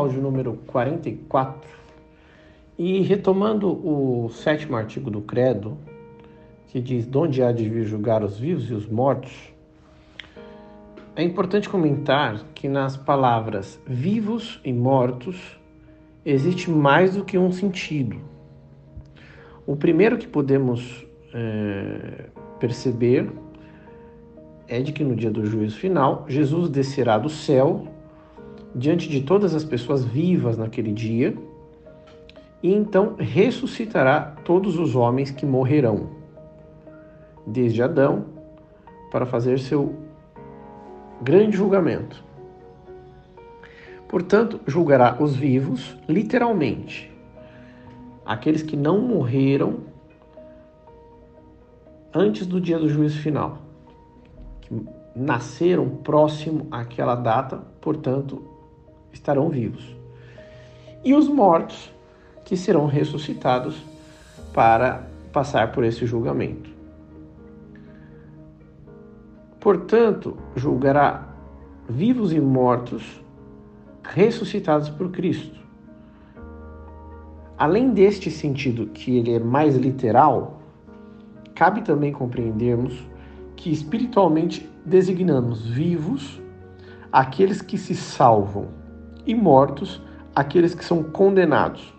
[0.00, 1.68] áudio número 44.
[2.78, 5.76] E retomando o sétimo artigo do Credo,
[6.68, 9.52] que diz: Donde há de vir julgar os vivos e os mortos?
[11.14, 15.60] É importante comentar que nas palavras vivos e mortos
[16.24, 18.16] existe mais do que um sentido.
[19.66, 21.04] O primeiro que podemos
[21.34, 22.26] é,
[22.58, 23.30] perceber
[24.66, 27.86] é de que no dia do juízo final, Jesus descerá do céu
[28.74, 31.36] diante de todas as pessoas vivas naquele dia,
[32.62, 36.10] e então ressuscitará todos os homens que morrerão,
[37.46, 38.26] desde Adão,
[39.10, 39.94] para fazer seu
[41.22, 42.22] grande julgamento.
[44.08, 47.10] Portanto, julgará os vivos, literalmente,
[48.24, 49.78] aqueles que não morreram
[52.12, 53.58] antes do dia do juízo final,
[54.60, 58.49] que nasceram próximo àquela data, portanto,
[59.12, 59.84] estarão vivos.
[61.04, 61.90] E os mortos,
[62.44, 63.80] que serão ressuscitados
[64.52, 66.70] para passar por esse julgamento.
[69.60, 71.28] Portanto, julgará
[71.88, 73.22] vivos e mortos
[74.02, 75.60] ressuscitados por Cristo.
[77.56, 80.60] Além deste sentido, que ele é mais literal,
[81.54, 83.06] cabe também compreendermos
[83.54, 86.40] que espiritualmente designamos vivos
[87.12, 88.79] aqueles que se salvam
[89.26, 90.00] e mortos
[90.34, 91.94] aqueles que são condenados.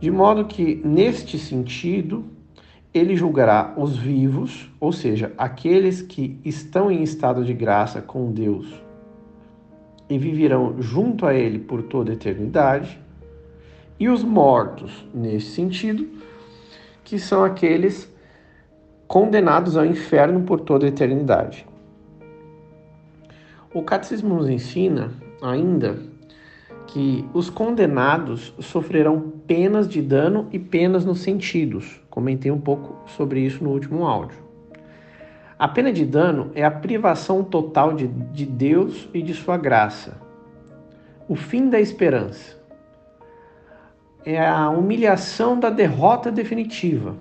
[0.00, 2.24] De modo que, neste sentido,
[2.92, 8.84] ele julgará os vivos, ou seja, aqueles que estão em estado de graça com Deus
[10.08, 13.00] e viverão junto a ele por toda a eternidade,
[13.98, 16.06] e os mortos, nesse sentido,
[17.02, 18.12] que são aqueles
[19.06, 21.66] condenados ao inferno por toda a eternidade.
[23.72, 25.12] O catecismo nos ensina
[25.44, 25.98] ainda
[26.86, 32.00] que os condenados sofrerão penas de dano e penas nos sentidos.
[32.08, 34.38] Comentei um pouco sobre isso no último áudio.
[35.58, 40.20] A pena de dano é a privação total de, de Deus e de sua graça.
[41.28, 42.62] O fim da esperança.
[44.24, 47.16] É a humilhação da derrota definitiva.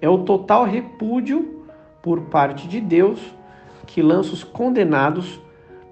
[0.00, 1.66] É o total repúdio
[2.02, 3.20] por parte de Deus
[3.86, 5.40] que lança os condenados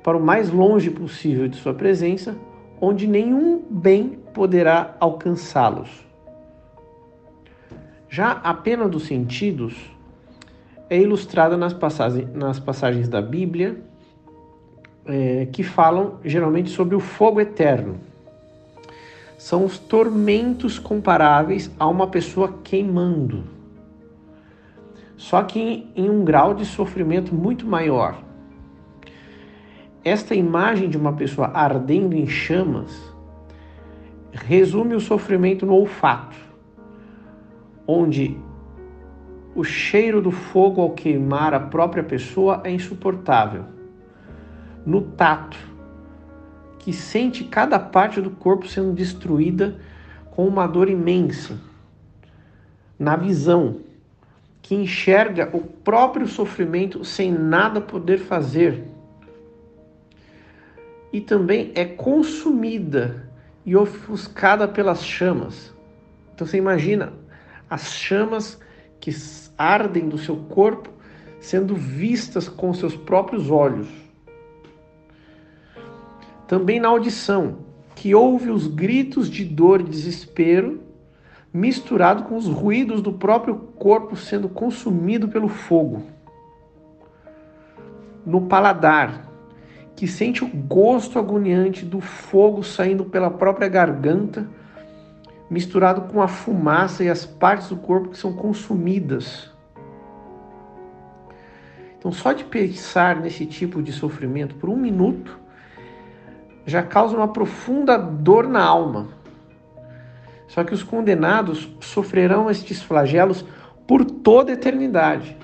[0.02, 2.36] para o mais longe possível de sua presença,
[2.80, 6.06] onde nenhum bem poderá alcançá-los.
[8.08, 9.74] Já a pena dos sentidos
[10.88, 13.80] é ilustrada nas passagens, nas passagens da Bíblia
[15.04, 18.00] é, que falam geralmente sobre o fogo eterno.
[19.38, 23.44] São os tormentos comparáveis a uma pessoa queimando,
[25.16, 28.29] só que em, em um grau de sofrimento muito maior
[30.04, 33.10] esta imagem de uma pessoa ardendo em chamas
[34.32, 36.36] resume o sofrimento no olfato,
[37.86, 38.36] onde
[39.54, 43.64] o cheiro do fogo ao queimar a própria pessoa é insuportável.
[44.86, 45.58] No tato,
[46.78, 49.78] que sente cada parte do corpo sendo destruída
[50.30, 51.58] com uma dor imensa.
[52.98, 53.80] Na visão,
[54.62, 58.84] que enxerga o próprio sofrimento sem nada poder fazer
[61.12, 63.30] e também é consumida
[63.64, 65.74] e ofuscada pelas chamas.
[66.34, 67.12] Então você imagina
[67.68, 68.58] as chamas
[68.98, 69.10] que
[69.56, 70.90] ardem do seu corpo
[71.40, 73.88] sendo vistas com seus próprios olhos.
[76.46, 77.58] Também na audição,
[77.94, 80.82] que ouve os gritos de dor e desespero,
[81.52, 86.02] misturado com os ruídos do próprio corpo sendo consumido pelo fogo.
[88.24, 89.29] No paladar,
[90.00, 94.48] que sente o gosto agoniante do fogo saindo pela própria garganta,
[95.50, 99.50] misturado com a fumaça e as partes do corpo que são consumidas.
[101.98, 105.38] Então, só de pensar nesse tipo de sofrimento por um minuto
[106.64, 109.08] já causa uma profunda dor na alma.
[110.48, 113.44] Só que os condenados sofrerão estes flagelos
[113.86, 115.36] por toda a eternidade.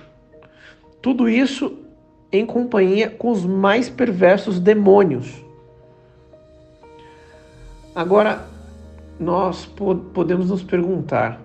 [1.03, 1.86] Tudo isso
[2.32, 5.44] em companhia com os mais perversos demônios.
[7.94, 8.46] Agora,
[9.19, 11.40] nós podemos nos perguntar: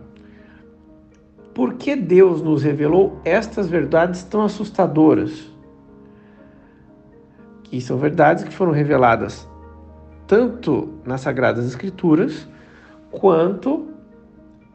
[1.54, 5.50] por que Deus nos revelou estas verdades tão assustadoras?
[7.64, 9.48] Que são verdades que foram reveladas
[10.32, 12.48] tanto nas Sagradas Escrituras
[13.12, 13.90] quanto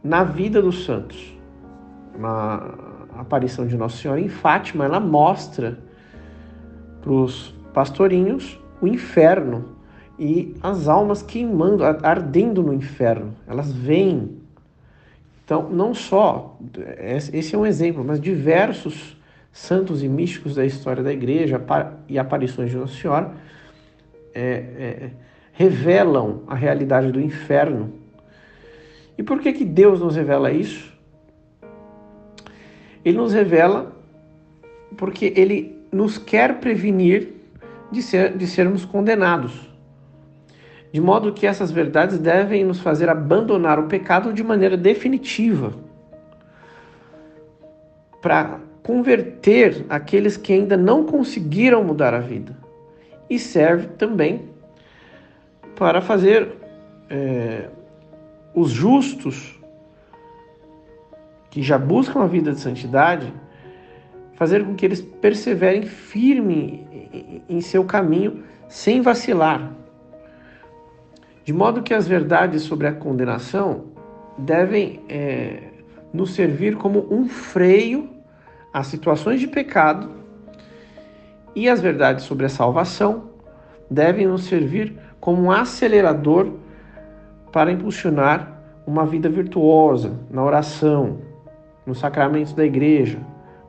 [0.05, 1.35] na vida dos santos.
[2.19, 2.75] Na
[3.17, 5.79] aparição de Nossa Senhora em Fátima, ela mostra
[7.07, 9.77] para os pastorinhos o inferno
[10.19, 13.33] e as almas queimando, ardendo no inferno.
[13.47, 14.39] Elas vêm.
[15.45, 16.59] Então, não só,
[17.33, 19.17] esse é um exemplo, mas diversos
[19.53, 21.63] santos e místicos da história da igreja
[22.09, 23.31] e aparições de Nossa Senhora
[24.35, 25.11] é, é,
[25.53, 27.93] revelam a realidade do inferno.
[29.17, 30.93] E por que, que Deus nos revela isso?
[33.05, 33.95] Ele nos revela
[34.97, 37.33] porque ele nos quer prevenir
[37.91, 39.69] de, ser, de sermos condenados.
[40.93, 45.73] De modo que essas verdades devem nos fazer abandonar o pecado de maneira definitiva.
[48.23, 52.57] Para converter aqueles que ainda não conseguiram mudar a vida.
[53.29, 54.49] E serve também
[55.75, 56.53] para fazer
[57.11, 57.69] é,
[58.55, 59.61] os justos
[61.51, 63.33] que já buscam a vida de santidade,
[64.37, 66.87] fazer com que eles perseverem firme
[67.49, 69.73] em seu caminho sem vacilar.
[71.45, 73.87] De modo que as verdades sobre a condenação
[74.39, 75.63] devem é,
[76.13, 78.11] nos servir como um freio
[78.73, 80.11] as situações de pecado
[81.55, 83.31] e as verdades sobre a salvação
[83.91, 86.53] devem nos servir como um acelerador
[87.51, 91.21] para impulsionar uma vida virtuosa na oração,
[91.87, 93.19] nos sacramentos da igreja,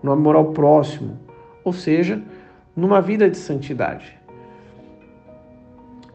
[0.02, 1.20] no amor ao próximo,
[1.64, 2.22] ou seja,
[2.76, 4.18] numa vida de santidade.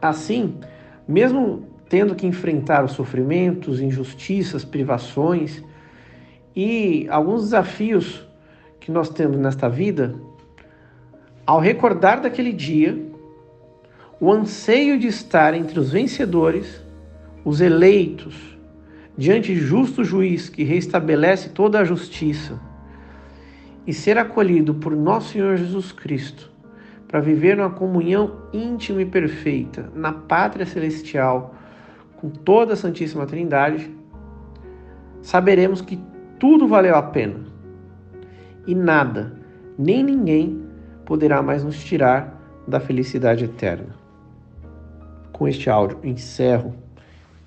[0.01, 0.59] Assim,
[1.07, 5.63] mesmo tendo que enfrentar os sofrimentos, injustiças, privações
[6.57, 8.27] e alguns desafios
[8.81, 10.15] que nós temos nesta vida,
[11.47, 12.99] ao recordar daquele dia,
[14.21, 16.81] o anseio de estar entre os vencedores,
[17.45, 18.57] os eleitos,
[19.19, 22.59] diante de justo juiz que restabelece toda a justiça,
[23.87, 26.51] e ser acolhido por nosso Senhor Jesus Cristo,
[27.09, 31.55] para viver numa comunhão íntima e perfeita na pátria celestial
[32.17, 33.91] com toda a Santíssima Trindade,
[35.21, 35.99] saberemos que
[36.39, 37.41] tudo valeu a pena
[38.67, 39.33] e nada,
[39.79, 40.63] nem ninguém
[41.05, 43.95] poderá mais nos tirar da felicidade eterna.
[45.33, 46.75] Com este áudio encerro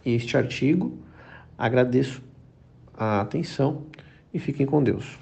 [0.06, 0.98] este artigo,
[1.58, 2.22] agradeço
[2.94, 3.84] a atenção
[4.34, 5.18] e fiquem com Deus.